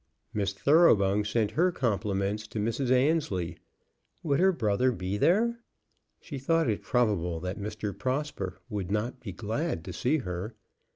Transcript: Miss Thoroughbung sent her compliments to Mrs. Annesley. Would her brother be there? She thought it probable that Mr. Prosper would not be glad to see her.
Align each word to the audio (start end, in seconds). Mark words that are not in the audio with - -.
Miss 0.33 0.51
Thoroughbung 0.53 1.23
sent 1.23 1.51
her 1.51 1.71
compliments 1.71 2.47
to 2.47 2.59
Mrs. 2.59 2.89
Annesley. 2.89 3.59
Would 4.23 4.39
her 4.39 4.51
brother 4.51 4.91
be 4.91 5.15
there? 5.15 5.59
She 6.19 6.39
thought 6.39 6.67
it 6.67 6.81
probable 6.81 7.39
that 7.41 7.59
Mr. 7.59 7.95
Prosper 7.95 8.57
would 8.67 8.89
not 8.89 9.19
be 9.19 9.31
glad 9.31 9.85
to 9.85 9.93
see 9.93 10.17
her. 10.17 10.55